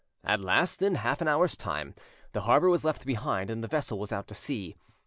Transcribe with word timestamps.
At 0.23 0.41
last, 0.41 0.81
in 0.81 0.95
half 0.95 1.21
an 1.21 1.27
hour's 1.27 1.55
time, 1.55 1.93
the 2.31 2.41
harbour 2.41 2.69
was 2.71 2.83
left 2.83 3.05
behind; 3.05 3.51
the 3.51 3.67
vessel 3.67 3.99
was 3.99 4.11
out 4.11 4.31
at 4.31 4.35
sea. 4.37 4.75